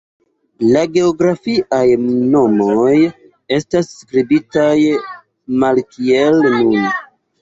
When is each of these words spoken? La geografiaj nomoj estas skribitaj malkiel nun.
La 0.75 0.79
geografiaj 0.93 1.83
nomoj 2.35 2.95
estas 3.59 3.91
skribitaj 3.99 4.75
malkiel 5.65 6.41
nun. 6.49 6.91